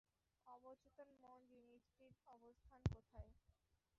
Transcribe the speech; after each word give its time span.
অবচেতন 0.47 1.09
মন 1.21 1.39
জিনিসটির 1.51 2.13
অবস্থান 2.27 2.81
কোথায়? 2.93 3.31